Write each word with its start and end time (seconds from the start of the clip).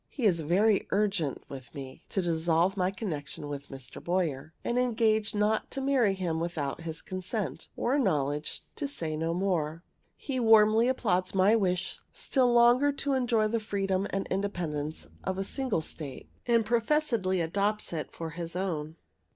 He 0.09 0.25
is 0.25 0.41
very 0.41 0.87
urgent 0.89 1.43
with 1.47 1.75
me 1.75 2.01
to 2.09 2.23
dissolve 2.23 2.75
my 2.75 2.89
connection 2.89 3.47
with 3.47 3.69
Mr. 3.69 4.03
Boyer, 4.03 4.51
and 4.63 4.79
engage 4.79 5.35
not 5.35 5.69
to 5.69 5.79
marry 5.79 6.15
him 6.15 6.39
without 6.39 6.81
his 6.81 7.03
consent, 7.03 7.67
or 7.77 7.99
knowledge, 7.99 8.63
to 8.77 8.87
say 8.87 9.15
no 9.15 9.31
more. 9.35 9.83
He 10.15 10.39
warmly 10.39 10.87
applauds 10.87 11.35
my 11.35 11.55
wish 11.55 11.99
still 12.11 12.51
longer 12.51 12.91
to 12.93 13.13
enjoy 13.13 13.47
the 13.47 13.59
freedom 13.59 14.07
and 14.09 14.25
independence 14.31 15.07
of 15.23 15.37
a 15.37 15.43
single 15.43 15.81
state, 15.83 16.31
and 16.47 16.65
professedly 16.65 17.39
adopts 17.39 17.93
it 17.93 18.11
for 18.11 18.31
his 18.31 18.55
own. 18.55 18.95